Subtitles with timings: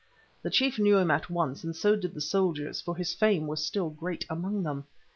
[0.41, 3.63] The chief knew him at once, and so did the soldiers, for his fame was
[3.63, 4.85] still great among them.